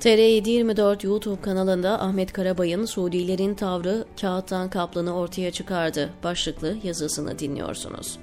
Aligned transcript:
TR724 0.00 1.06
YouTube 1.06 1.40
kanalında 1.40 2.00
Ahmet 2.00 2.32
Karabay'ın 2.32 2.84
Suudilerin 2.84 3.54
tavrı 3.54 4.04
kağıttan 4.20 4.70
kaplanı 4.70 5.16
ortaya 5.16 5.50
çıkardı 5.50 6.10
başlıklı 6.24 6.76
yazısını 6.82 7.38
dinliyorsunuz. 7.38 8.18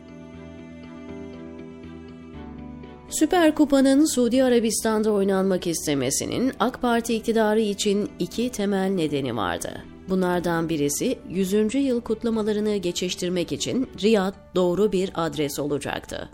Süper 3.10 3.56
Kupa'nın 3.56 4.06
Suudi 4.16 4.44
Arabistan'da 4.44 5.12
oynanmak 5.12 5.68
istemesinin 5.68 6.54
AK 6.60 6.82
Parti 6.82 7.16
iktidarı 7.16 7.60
için 7.62 8.10
iki 8.20 8.50
temel 8.50 8.90
nedeni 8.90 9.36
vardı. 9.36 9.84
Bunlardan 10.10 10.70
birisi 10.70 11.20
100. 11.30 11.76
yıl 11.76 12.02
kutlamalarını 12.02 12.76
geçiştirmek 12.76 13.52
için 13.52 13.90
Riyad 14.02 14.34
doğru 14.56 14.92
bir 14.92 15.12
adres 15.16 15.60
olacaktı. 15.60 16.30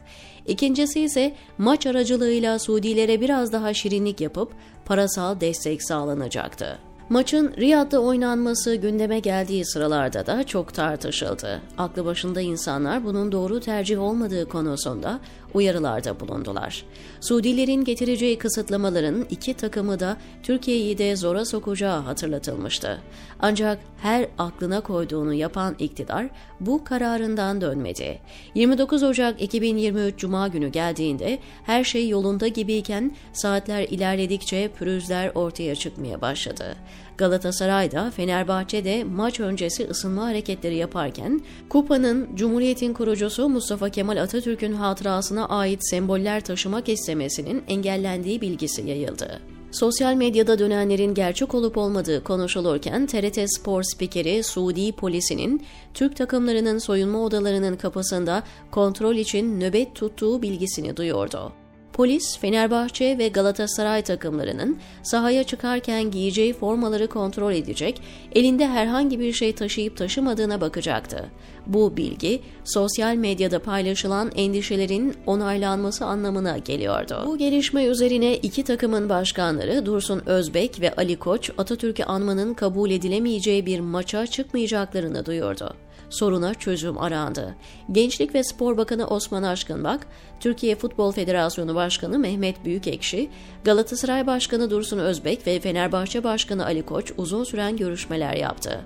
İkincisi 0.48 1.02
ise 1.02 1.36
maç 1.58 1.86
aracılığıyla 1.86 2.60
Suudilere 2.60 3.22
biraz 3.22 3.52
daha 3.52 3.74
şirinlik 3.74 4.22
yapıp 4.22 4.52
parasal 4.86 5.40
destek 5.40 5.84
sağlanacaktı. 5.84 6.80
Maçın 7.10 7.54
Riyad'da 7.58 8.00
oynanması 8.00 8.76
gündeme 8.76 9.20
geldiği 9.20 9.66
sıralarda 9.66 10.26
da 10.26 10.44
çok 10.44 10.74
tartışıldı. 10.74 11.62
Aklı 11.78 12.06
başında 12.06 12.42
insanlar 12.42 13.06
bunun 13.06 13.32
doğru 13.32 13.60
tercih 13.60 14.00
olmadığı 14.00 14.50
konusunda 14.50 15.20
uyarılarda 15.54 16.20
bulundular. 16.20 16.86
Suudilerin 17.22 17.84
getireceği 17.84 18.38
kısıtlamaların 18.38 19.26
iki 19.30 19.54
takımı 19.54 20.00
da 20.00 20.18
Türkiye'yi 20.44 20.98
de 20.98 21.16
zora 21.16 21.46
sokacağı 21.46 22.02
hatırlatılmıştı. 22.02 23.02
Ancak 23.40 23.80
her 24.02 24.28
aklına 24.38 24.82
koyduğunu 24.82 25.34
yapan 25.34 25.76
iktidar 25.80 26.28
bu 26.60 26.84
kararından 26.84 27.62
dönmedi. 27.62 28.20
29 28.56 29.04
Ocak 29.04 29.42
2023 29.42 30.18
Cuma 30.18 30.48
günü 30.48 30.68
geldiğinde 30.68 31.40
her 31.64 31.84
şey 31.84 32.10
yolunda 32.10 32.48
gibiyken 32.48 33.16
saatler 33.34 33.84
ilerledikçe 33.84 34.68
pürüzler 34.68 35.32
ortaya 35.36 35.76
çıkmaya 35.76 36.22
başladı. 36.22 36.76
Galatasaray 37.18 37.92
da 37.92 38.12
Fenerbahçe 38.12 38.86
de 38.86 39.04
maç 39.04 39.40
öncesi 39.40 39.88
ısınma 39.90 40.26
hareketleri 40.26 40.76
yaparken 40.76 41.42
kupanın 41.70 42.36
Cumhuriyet'in 42.36 42.94
kurucusu 42.94 43.50
Mustafa 43.50 43.90
Kemal 43.90 44.18
Atatürk'ün 44.18 44.74
hatırasına 44.74 45.43
ait 45.50 45.90
semboller 45.90 46.42
taşımak 46.42 46.90
istemesinin 46.90 47.64
engellendiği 47.68 48.42
bilgisi 48.42 48.82
yayıldı. 48.82 49.42
Sosyal 49.74 50.14
medyada 50.14 50.60
dönenlerin 50.60 51.14
gerçek 51.14 51.54
olup 51.54 51.78
olmadığı 51.78 52.24
konuşulurken 52.24 53.06
TRT 53.06 53.40
Spor 53.58 53.84
spikeri 53.84 54.44
Suudi 54.44 54.92
polisinin 54.92 55.66
Türk 55.94 56.16
takımlarının 56.16 56.78
soyunma 56.78 57.20
odalarının 57.20 57.76
kapısında 57.76 58.44
kontrol 58.72 59.16
için 59.16 59.60
nöbet 59.60 59.96
tuttuğu 59.96 60.42
bilgisini 60.42 60.98
duyurdu. 60.98 61.54
Polis, 61.94 62.38
Fenerbahçe 62.38 63.18
ve 63.18 63.28
Galatasaray 63.28 64.02
takımlarının 64.02 64.78
sahaya 65.04 65.44
çıkarken 65.44 66.12
giyeceği 66.12 66.54
formaları 66.54 67.08
kontrol 67.08 67.54
edecek, 67.54 68.02
elinde 68.36 68.68
herhangi 68.68 69.20
bir 69.20 69.34
şey 69.34 69.56
taşıyıp 69.56 69.98
taşımadığına 69.98 70.62
bakacaktı. 70.62 71.26
Bu 71.68 71.98
bilgi, 71.98 72.42
sosyal 72.64 73.16
medyada 73.16 73.60
paylaşılan 73.60 74.32
endişelerin 74.36 75.16
onaylanması 75.26 76.06
anlamına 76.06 76.58
geliyordu. 76.58 77.24
Bu 77.26 77.38
gelişme 77.38 77.86
üzerine 77.86 78.38
iki 78.38 78.64
takımın 78.64 79.10
başkanları 79.10 79.86
Dursun 79.86 80.22
Özbek 80.26 80.82
ve 80.82 80.96
Ali 80.96 81.16
Koç, 81.16 81.52
Atatürk'ü 81.58 82.04
anmanın 82.04 82.54
kabul 82.54 82.90
edilemeyeceği 82.90 83.66
bir 83.66 83.80
maça 83.80 84.28
çıkmayacaklarını 84.28 85.26
duyurdu 85.26 85.76
soruna 86.14 86.54
çözüm 86.54 86.98
arandı. 86.98 87.56
Gençlik 87.92 88.36
ve 88.36 88.44
Spor 88.44 88.78
Bakanı 88.78 89.08
Osman 89.08 89.44
Aşkınbak, 89.44 90.08
Türkiye 90.40 90.76
Futbol 90.76 91.12
Federasyonu 91.12 91.76
Başkanı 91.76 92.20
Mehmet 92.20 92.66
Büyükekşi, 92.66 93.30
Galatasaray 93.64 94.28
Başkanı 94.28 94.70
Dursun 94.70 95.00
Özbek 95.00 95.48
ve 95.48 95.60
Fenerbahçe 95.60 96.24
Başkanı 96.24 96.66
Ali 96.66 96.86
Koç 96.86 97.14
uzun 97.18 97.44
süren 97.44 97.78
görüşmeler 97.78 98.34
yaptı. 98.34 98.86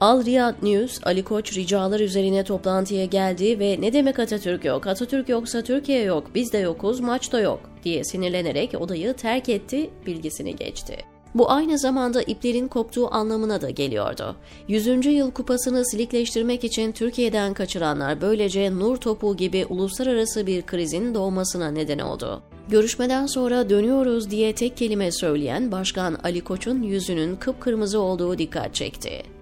Al 0.00 0.24
Riyad 0.24 0.54
News, 0.62 1.00
Ali 1.02 1.24
Koç 1.24 1.56
ricalar 1.56 2.00
üzerine 2.00 2.44
toplantıya 2.44 3.04
geldi 3.04 3.58
ve 3.58 3.76
ne 3.80 3.92
demek 3.92 4.18
Atatürk 4.18 4.64
yok, 4.64 4.86
Atatürk 4.86 5.28
yoksa 5.28 5.62
Türkiye 5.62 6.02
yok, 6.02 6.30
biz 6.34 6.52
de 6.52 6.58
yokuz, 6.58 7.00
maç 7.00 7.32
da 7.32 7.40
yok 7.40 7.60
diye 7.84 8.04
sinirlenerek 8.04 8.80
odayı 8.80 9.14
terk 9.14 9.48
etti, 9.48 9.90
bilgisini 10.06 10.56
geçti. 10.56 10.96
Bu 11.34 11.50
aynı 11.50 11.78
zamanda 11.78 12.22
iplerin 12.22 12.68
koptuğu 12.68 13.14
anlamına 13.14 13.60
da 13.60 13.70
geliyordu. 13.70 14.36
100. 14.68 15.06
yıl 15.06 15.30
kupasını 15.30 15.84
silikleştirmek 15.86 16.64
için 16.64 16.92
Türkiye'den 16.92 17.54
kaçıranlar 17.54 18.20
böylece 18.20 18.78
nur 18.78 18.96
topu 18.96 19.36
gibi 19.36 19.66
uluslararası 19.68 20.46
bir 20.46 20.62
krizin 20.62 21.14
doğmasına 21.14 21.70
neden 21.70 21.98
oldu. 21.98 22.42
Görüşmeden 22.68 23.26
sonra 23.26 23.70
dönüyoruz 23.70 24.30
diye 24.30 24.54
tek 24.54 24.76
kelime 24.76 25.12
söyleyen 25.12 25.72
Başkan 25.72 26.18
Ali 26.24 26.40
Koç'un 26.40 26.82
yüzünün 26.82 27.36
kıpkırmızı 27.36 28.00
olduğu 28.00 28.38
dikkat 28.38 28.74
çekti. 28.74 29.35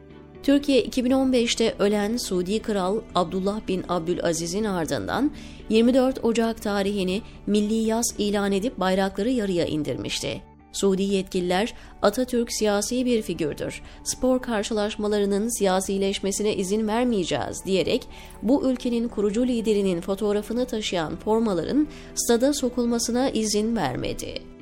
Türkiye 0.44 0.84
2015'te 0.84 1.74
ölen 1.78 2.16
Suudi 2.16 2.62
Kral 2.62 3.00
Abdullah 3.14 3.68
bin 3.68 3.84
Abdülaziz'in 3.88 4.64
ardından 4.64 5.30
24 5.68 6.24
Ocak 6.24 6.62
tarihini 6.62 7.22
milli 7.46 7.74
yaz 7.74 8.14
ilan 8.18 8.52
edip 8.52 8.80
bayrakları 8.80 9.30
yarıya 9.30 9.66
indirmişti. 9.66 10.42
Suudi 10.72 11.02
yetkililer 11.02 11.74
Atatürk 12.02 12.52
siyasi 12.52 13.04
bir 13.04 13.22
figürdür. 13.22 13.82
Spor 14.04 14.42
karşılaşmalarının 14.42 15.58
siyasileşmesine 15.58 16.56
izin 16.56 16.88
vermeyeceğiz 16.88 17.64
diyerek 17.66 18.08
bu 18.42 18.70
ülkenin 18.70 19.08
kurucu 19.08 19.46
liderinin 19.46 20.00
fotoğrafını 20.00 20.66
taşıyan 20.66 21.16
formaların 21.16 21.88
stada 22.14 22.54
sokulmasına 22.54 23.30
izin 23.30 23.76
vermedi. 23.76 24.53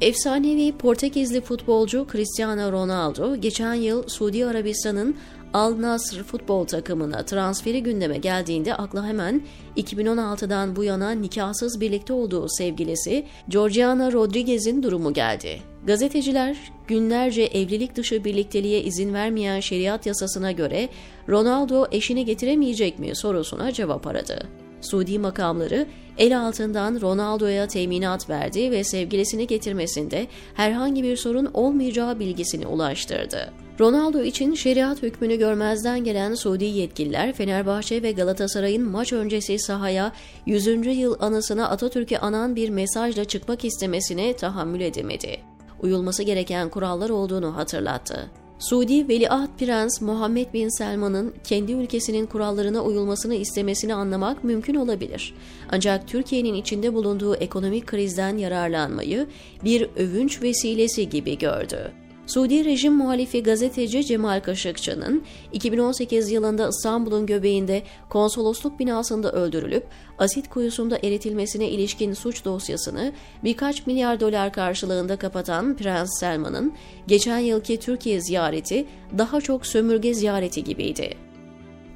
Efsanevi 0.00 0.72
Portekizli 0.72 1.40
futbolcu 1.40 2.06
Cristiano 2.12 2.72
Ronaldo 2.72 3.36
geçen 3.36 3.74
yıl 3.74 4.08
Suudi 4.08 4.46
Arabistan'ın 4.46 5.16
Al 5.52 5.82
Nasr 5.82 6.22
futbol 6.22 6.64
takımına 6.64 7.24
transferi 7.24 7.82
gündeme 7.82 8.18
geldiğinde 8.18 8.74
akla 8.74 9.06
hemen 9.06 9.42
2016'dan 9.76 10.76
bu 10.76 10.84
yana 10.84 11.10
nikahsız 11.10 11.80
birlikte 11.80 12.12
olduğu 12.12 12.46
sevgilisi 12.48 13.26
Georgiana 13.48 14.12
Rodriguez'in 14.12 14.82
durumu 14.82 15.12
geldi. 15.12 15.60
Gazeteciler 15.86 16.56
günlerce 16.88 17.42
evlilik 17.42 17.96
dışı 17.96 18.24
birlikteliğe 18.24 18.82
izin 18.82 19.14
vermeyen 19.14 19.60
şeriat 19.60 20.06
yasasına 20.06 20.52
göre 20.52 20.88
Ronaldo 21.28 21.86
eşini 21.92 22.24
getiremeyecek 22.24 22.98
mi 22.98 23.16
sorusuna 23.16 23.72
cevap 23.72 24.06
aradı. 24.06 24.48
Suudi 24.84 25.18
makamları 25.18 25.86
el 26.18 26.40
altından 26.40 27.00
Ronaldo'ya 27.00 27.68
teminat 27.68 28.30
verdi 28.30 28.70
ve 28.70 28.84
sevgilisini 28.84 29.46
getirmesinde 29.46 30.26
herhangi 30.54 31.02
bir 31.02 31.16
sorun 31.16 31.50
olmayacağı 31.54 32.18
bilgisini 32.18 32.66
ulaştırdı. 32.66 33.52
Ronaldo 33.80 34.22
için 34.22 34.54
şeriat 34.54 35.02
hükmünü 35.02 35.36
görmezden 35.36 36.04
gelen 36.04 36.34
Suudi 36.34 36.64
yetkililer 36.64 37.32
Fenerbahçe 37.32 38.02
ve 38.02 38.12
Galatasaray'ın 38.12 38.90
maç 38.90 39.12
öncesi 39.12 39.58
sahaya 39.58 40.12
100. 40.46 40.66
yıl 40.86 41.16
anısına 41.20 41.68
Atatürk'e 41.68 42.18
anan 42.18 42.56
bir 42.56 42.68
mesajla 42.70 43.24
çıkmak 43.24 43.64
istemesine 43.64 44.36
tahammül 44.36 44.80
edemedi. 44.80 45.40
Uyulması 45.80 46.22
gereken 46.22 46.68
kurallar 46.68 47.10
olduğunu 47.10 47.56
hatırlattı. 47.56 48.30
Suudi 48.68 49.08
Veliaht 49.08 49.58
Prens 49.58 50.00
Muhammed 50.00 50.52
Bin 50.52 50.78
Selman'ın 50.78 51.34
kendi 51.44 51.72
ülkesinin 51.72 52.26
kurallarına 52.26 52.82
uyulmasını 52.82 53.34
istemesini 53.34 53.94
anlamak 53.94 54.44
mümkün 54.44 54.74
olabilir. 54.74 55.34
Ancak 55.70 56.08
Türkiye'nin 56.08 56.54
içinde 56.54 56.94
bulunduğu 56.94 57.34
ekonomik 57.34 57.86
krizden 57.86 58.36
yararlanmayı 58.36 59.26
bir 59.64 59.88
övünç 59.96 60.42
vesilesi 60.42 61.08
gibi 61.08 61.38
gördü. 61.38 61.92
Suudi 62.26 62.64
rejim 62.64 62.94
muhalifi 62.94 63.42
gazeteci 63.42 64.04
Cemal 64.04 64.40
Kaşıkçı'nın 64.40 65.22
2018 65.52 66.30
yılında 66.30 66.68
İstanbul'un 66.68 67.26
göbeğinde 67.26 67.82
konsolosluk 68.08 68.78
binasında 68.78 69.32
öldürülüp 69.32 69.86
asit 70.18 70.48
kuyusunda 70.48 70.98
eritilmesine 71.02 71.68
ilişkin 71.68 72.12
suç 72.12 72.44
dosyasını 72.44 73.12
birkaç 73.44 73.86
milyar 73.86 74.20
dolar 74.20 74.52
karşılığında 74.52 75.16
kapatan 75.16 75.76
Prens 75.76 76.20
Selman'ın 76.20 76.72
geçen 77.06 77.38
yılki 77.38 77.80
Türkiye 77.80 78.20
ziyareti 78.20 78.86
daha 79.18 79.40
çok 79.40 79.66
sömürge 79.66 80.14
ziyareti 80.14 80.64
gibiydi. 80.64 81.14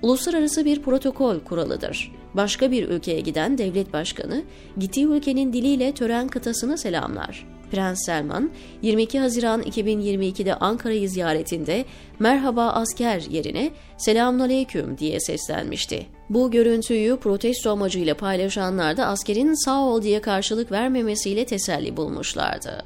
Uluslararası 0.03 0.65
bir 0.65 0.83
protokol 0.83 1.41
kuralıdır. 1.41 2.13
Başka 2.35 2.71
bir 2.71 2.89
ülkeye 2.89 3.21
giden 3.21 3.59
devlet 3.59 3.93
başkanı 3.93 4.43
gittiği 4.79 5.07
ülkenin 5.07 5.53
diliyle 5.53 5.93
tören 5.93 6.29
kıtasını 6.29 6.79
selamlar. 6.79 7.58
Prens 7.71 8.07
Selman 8.07 8.51
22 8.83 9.19
Haziran 9.19 9.63
2022'de 9.63 10.55
Ankara'yı 10.55 11.09
ziyaretinde 11.09 11.85
merhaba 12.19 12.69
asker 12.69 13.21
yerine 13.31 13.71
selamünaleyküm 13.99 14.99
diye 14.99 15.21
seslenmişti. 15.21 16.07
Bu 16.31 16.51
görüntüyü 16.51 17.17
protesto 17.17 17.71
amacıyla 17.71 18.15
paylaşanlar 18.15 18.97
da 18.97 19.07
askerin 19.07 19.65
sağ 19.65 19.81
ol 19.81 20.03
diye 20.03 20.21
karşılık 20.21 20.73
vermemesiyle 20.73 21.47
teselli 21.47 21.97
bulmuşlardı. 21.97 22.85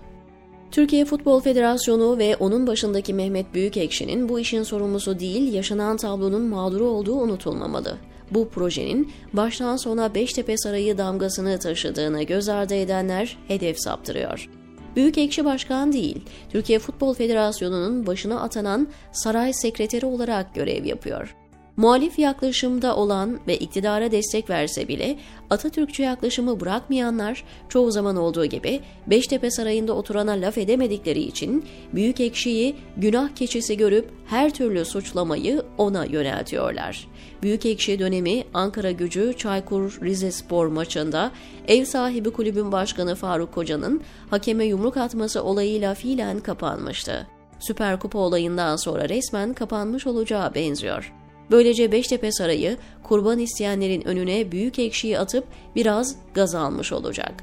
Türkiye 0.71 1.05
Futbol 1.05 1.41
Federasyonu 1.41 2.19
ve 2.19 2.37
onun 2.37 2.67
başındaki 2.67 3.15
Mehmet 3.15 3.55
Büyükekşi'nin 3.55 4.29
bu 4.29 4.41
işin 4.41 4.63
sorumlusu 4.63 5.19
değil, 5.19 5.53
yaşanan 5.53 5.97
tablonun 5.97 6.43
mağduru 6.43 6.87
olduğu 6.87 7.15
unutulmamalı. 7.15 7.97
Bu 8.31 8.49
projenin 8.49 9.13
baştan 9.33 9.77
sona 9.77 10.15
Beştepe 10.15 10.57
Sarayı 10.57 10.99
damgasını 10.99 11.59
taşıdığını 11.59 12.23
göz 12.23 12.49
ardı 12.49 12.75
edenler 12.75 13.39
hedef 13.49 13.77
saptırıyor. 13.81 14.62
Büyük 14.97 15.19
ekşi 15.19 15.45
başkan 15.45 15.93
değil, 15.93 16.21
Türkiye 16.51 16.79
Futbol 16.79 17.15
Federasyonu'nun 17.15 18.07
başına 18.07 18.41
atanan 18.41 18.89
saray 19.13 19.53
sekreteri 19.53 20.07
olarak 20.07 20.55
görev 20.55 20.85
yapıyor. 20.85 21.35
Muhalif 21.77 22.19
yaklaşımda 22.19 22.97
olan 22.97 23.41
ve 23.47 23.57
iktidara 23.57 24.13
destek 24.13 24.51
verse 24.51 24.89
bile 24.89 25.19
Atatürkçü 25.51 26.03
yaklaşımı 26.03 26.61
bırakmayanlar 26.61 27.45
çoğu 27.69 27.91
zaman 27.91 28.17
olduğu 28.17 28.45
gibi 28.45 28.81
Beştepe 29.07 29.51
Sarayı'nda 29.51 29.93
oturana 29.93 30.33
laf 30.33 30.59
edemedikleri 30.59 31.21
için 31.21 31.65
Büyük 31.93 32.21
Ekşi'yi 32.21 32.77
günah 32.97 33.35
keçisi 33.35 33.77
görüp 33.77 34.11
her 34.27 34.55
türlü 34.55 34.85
suçlamayı 34.85 35.63
ona 35.79 36.05
yöneltiyorlar. 36.05 37.09
Büyük 37.43 37.67
Ekşi 37.67 37.99
dönemi 37.99 38.45
Ankara 38.55 38.91
Gücü 38.91 39.35
Çaykur 39.37 39.99
Rizespor 40.03 40.67
maçında 40.67 41.31
ev 41.69 41.85
sahibi 41.85 42.31
kulübün 42.31 42.73
başkanı 42.73 43.15
Faruk 43.15 43.53
Koca'nın 43.53 44.03
hakeme 44.31 44.65
yumruk 44.65 44.97
atması 44.97 45.43
olayıyla 45.43 45.95
fiilen 45.95 46.41
kapanmıştı. 46.41 47.27
Süper 47.59 47.99
Kupa 48.01 48.19
olayından 48.19 48.77
sonra 48.77 49.09
resmen 49.09 49.55
kapanmış 49.55 50.07
olacağı 50.07 50.55
benziyor. 50.55 51.22
Böylece 51.53 51.93
Beştepe 51.93 52.33
Sarayı 52.33 52.77
kurban 53.03 53.39
isteyenlerin 53.39 54.09
önüne 54.09 54.53
büyük 54.53 54.79
ekşiyi 54.79 55.19
atıp 55.19 55.45
biraz 55.77 56.17
gaz 56.35 56.55
almış 56.55 56.93
olacak. 56.93 57.35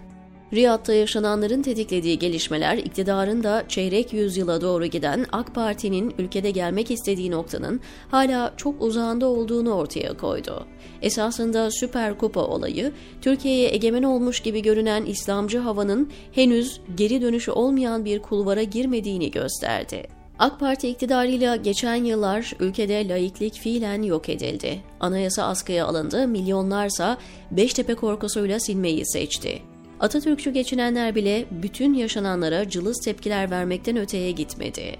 Riyad'da 0.54 0.94
yaşananların 0.94 1.62
tetiklediği 1.62 2.20
gelişmeler 2.20 2.78
iktidarın 2.78 3.44
da 3.44 3.64
çeyrek 3.68 4.14
yüzyıla 4.14 4.62
doğru 4.62 4.86
giden 4.86 5.26
AK 5.32 5.56
Parti'nin 5.56 6.14
ülkede 6.18 6.52
gelmek 6.52 6.92
istediği 6.92 7.32
noktanın 7.32 7.80
hala 8.12 8.54
çok 8.58 8.82
uzağında 8.82 9.28
olduğunu 9.28 9.74
ortaya 9.74 10.18
koydu. 10.18 10.66
Esasında 11.02 11.72
Süper 11.72 12.18
Kupa 12.18 12.42
olayı, 12.42 12.92
Türkiye'ye 13.22 13.74
egemen 13.74 14.04
olmuş 14.04 14.40
gibi 14.40 14.62
görünen 14.62 15.06
İslamcı 15.06 15.60
havanın 15.60 16.12
henüz 16.32 16.82
geri 16.96 17.22
dönüşü 17.22 17.52
olmayan 17.52 18.06
bir 18.06 18.20
kulvara 18.20 18.64
girmediğini 18.64 19.32
gösterdi. 19.32 20.19
AK 20.40 20.60
Parti 20.60 20.90
iktidarıyla 20.90 21.56
geçen 21.56 21.96
yıllar 21.96 22.54
ülkede 22.60 23.08
laiklik 23.08 23.54
fiilen 23.54 24.02
yok 24.02 24.30
edildi. 24.30 24.80
Anayasa 25.00 25.44
askıya 25.44 25.86
alındı, 25.86 26.28
milyonlarsa 26.28 27.18
Beştepe 27.52 27.96
korkusuyla 27.96 28.60
silmeyi 28.60 29.06
seçti. 29.06 29.62
Atatürkçü 30.00 30.52
geçinenler 30.52 31.16
bile 31.16 31.46
bütün 31.52 31.94
yaşananlara 31.94 32.70
cılız 32.70 33.02
tepkiler 33.06 33.52
vermekten 33.52 33.98
öteye 33.98 34.32
gitmedi. 34.32 34.96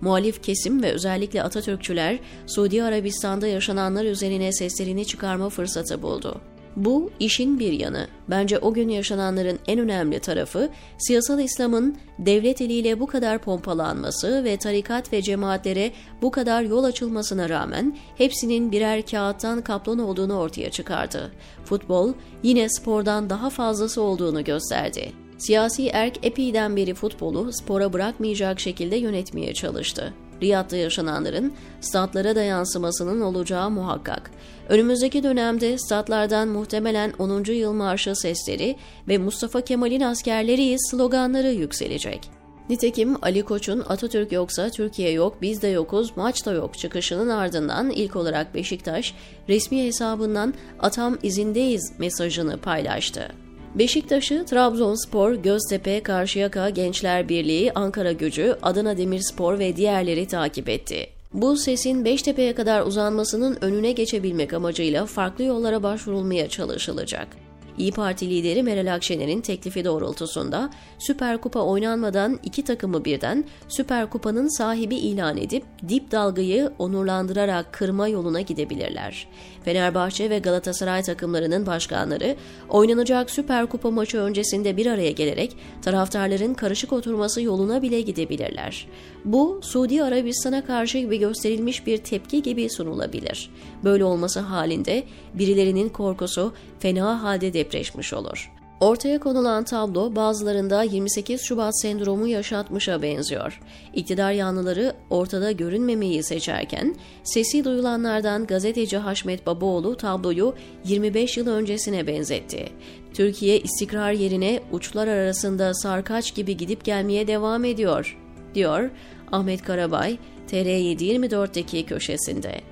Muhalif 0.00 0.42
kesim 0.42 0.82
ve 0.82 0.92
özellikle 0.92 1.42
Atatürkçüler 1.42 2.18
Suudi 2.46 2.82
Arabistan'da 2.82 3.46
yaşananlar 3.46 4.04
üzerine 4.04 4.52
seslerini 4.52 5.04
çıkarma 5.06 5.48
fırsatı 5.48 6.02
buldu. 6.02 6.40
Bu 6.76 7.10
işin 7.20 7.58
bir 7.58 7.72
yanı. 7.72 8.06
Bence 8.28 8.58
o 8.58 8.72
gün 8.72 8.88
yaşananların 8.88 9.58
en 9.66 9.78
önemli 9.78 10.20
tarafı 10.20 10.68
siyasal 10.98 11.40
İslam'ın 11.40 11.96
devlet 12.18 12.60
eliyle 12.60 13.00
bu 13.00 13.06
kadar 13.06 13.38
pompalanması 13.38 14.44
ve 14.44 14.56
tarikat 14.56 15.12
ve 15.12 15.22
cemaatlere 15.22 15.92
bu 16.22 16.30
kadar 16.30 16.62
yol 16.62 16.84
açılmasına 16.84 17.48
rağmen 17.48 17.96
hepsinin 18.18 18.72
birer 18.72 19.06
kağıttan 19.06 19.62
kaplan 19.62 19.98
olduğunu 19.98 20.38
ortaya 20.38 20.70
çıkardı. 20.70 21.32
Futbol 21.64 22.12
yine 22.42 22.68
spordan 22.68 23.30
daha 23.30 23.50
fazlası 23.50 24.02
olduğunu 24.02 24.44
gösterdi. 24.44 25.12
Siyasi 25.38 25.88
erk 25.88 26.18
epeyden 26.22 26.76
beri 26.76 26.94
futbolu 26.94 27.52
spora 27.52 27.92
bırakmayacak 27.92 28.60
şekilde 28.60 28.96
yönetmeye 28.96 29.54
çalıştı. 29.54 30.14
Riyad'da 30.42 30.76
yaşananların 30.76 31.52
statlara 31.80 32.36
da 32.36 32.42
yansımasının 32.42 33.20
olacağı 33.20 33.70
muhakkak. 33.70 34.30
Önümüzdeki 34.68 35.22
dönemde 35.22 35.78
statlardan 35.78 36.48
muhtemelen 36.48 37.12
10. 37.18 37.44
yıl 37.44 37.72
marşı 37.72 38.16
sesleri 38.16 38.76
ve 39.08 39.18
Mustafa 39.18 39.60
Kemal'in 39.60 40.00
askerleri 40.00 40.76
sloganları 40.90 41.52
yükselecek. 41.52 42.30
Nitekim 42.68 43.16
Ali 43.22 43.42
Koç'un 43.42 43.84
Atatürk 43.88 44.32
yoksa 44.32 44.70
Türkiye 44.70 45.10
yok, 45.10 45.36
biz 45.42 45.62
de 45.62 45.68
yokuz, 45.68 46.16
maç 46.16 46.46
da 46.46 46.52
yok 46.52 46.78
çıkışının 46.78 47.28
ardından 47.28 47.90
ilk 47.90 48.16
olarak 48.16 48.54
Beşiktaş 48.54 49.14
resmi 49.48 49.86
hesabından 49.86 50.54
atam 50.80 51.18
izindeyiz 51.22 51.92
mesajını 51.98 52.58
paylaştı. 52.58 53.28
Beşiktaş'ı 53.74 54.44
Trabzonspor, 54.46 55.32
Göztepe, 55.32 56.02
Karşıyaka, 56.02 56.70
Gençler 56.70 57.28
Birliği, 57.28 57.72
Ankara 57.74 58.12
Gücü, 58.12 58.56
Adana 58.62 58.96
Demirspor 58.96 59.58
ve 59.58 59.76
diğerleri 59.76 60.26
takip 60.26 60.68
etti. 60.68 61.06
Bu 61.32 61.56
sesin 61.56 62.04
Beştepe'ye 62.04 62.54
kadar 62.54 62.82
uzanmasının 62.82 63.58
önüne 63.60 63.92
geçebilmek 63.92 64.52
amacıyla 64.54 65.06
farklı 65.06 65.44
yollara 65.44 65.82
başvurulmaya 65.82 66.48
çalışılacak. 66.48 67.41
İyi 67.78 67.92
Parti 67.92 68.30
lideri 68.30 68.62
Meral 68.62 68.94
Akşener'in 68.94 69.40
teklifi 69.40 69.84
doğrultusunda 69.84 70.70
Süper 70.98 71.40
Kupa 71.40 71.60
oynanmadan 71.60 72.38
iki 72.44 72.64
takımı 72.64 73.04
birden 73.04 73.44
Süper 73.68 74.10
Kupa'nın 74.10 74.58
sahibi 74.58 74.96
ilan 74.96 75.36
edip 75.36 75.64
dip 75.88 76.10
dalgayı 76.10 76.72
onurlandırarak 76.78 77.72
kırma 77.72 78.08
yoluna 78.08 78.40
gidebilirler. 78.40 79.28
Fenerbahçe 79.64 80.30
ve 80.30 80.38
Galatasaray 80.38 81.02
takımlarının 81.02 81.66
başkanları 81.66 82.36
oynanacak 82.68 83.30
Süper 83.30 83.66
Kupa 83.66 83.90
maçı 83.90 84.18
öncesinde 84.18 84.76
bir 84.76 84.86
araya 84.86 85.10
gelerek 85.10 85.56
taraftarların 85.82 86.54
karışık 86.54 86.92
oturması 86.92 87.42
yoluna 87.42 87.82
bile 87.82 88.00
gidebilirler. 88.00 88.86
Bu 89.24 89.60
Suudi 89.62 90.02
Arabistan'a 90.04 90.64
karşı 90.64 90.98
gibi 90.98 91.18
gösterilmiş 91.18 91.86
bir 91.86 91.98
tepki 91.98 92.42
gibi 92.42 92.70
sunulabilir. 92.70 93.50
Böyle 93.84 94.04
olması 94.04 94.40
halinde 94.40 95.04
birilerinin 95.34 95.88
korkusu 95.88 96.52
fena 96.78 97.22
halde 97.22 97.54
depreşmiş 97.62 98.12
olur. 98.12 98.50
Ortaya 98.80 99.18
konulan 99.20 99.64
tablo 99.64 100.16
bazılarında 100.16 100.82
28 100.82 101.40
Şubat 101.42 101.80
sendromu 101.82 102.26
yaşatmışa 102.26 103.02
benziyor. 103.02 103.60
İktidar 103.94 104.32
yanlıları 104.32 104.92
ortada 105.10 105.52
görünmemeyi 105.52 106.22
seçerken, 106.22 106.94
sesi 107.24 107.64
duyulanlardan 107.64 108.46
gazeteci 108.46 108.96
Haşmet 108.96 109.46
Babaoğlu 109.46 109.96
tabloyu 109.96 110.54
25 110.84 111.36
yıl 111.36 111.46
öncesine 111.46 112.06
benzetti. 112.06 112.68
Türkiye 113.14 113.60
istikrar 113.60 114.12
yerine 114.12 114.60
uçlar 114.72 115.08
arasında 115.08 115.74
sarkaç 115.74 116.34
gibi 116.34 116.56
gidip 116.56 116.84
gelmeye 116.84 117.26
devam 117.26 117.64
ediyor, 117.64 118.18
diyor 118.54 118.90
Ahmet 119.32 119.62
Karabay, 119.62 120.18
TR724'deki 120.50 121.86
köşesinde. 121.86 122.71